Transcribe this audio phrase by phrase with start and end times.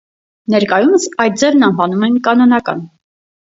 [0.53, 2.85] Ներկայումս այդ ձևն անվանում են «կանոնական»։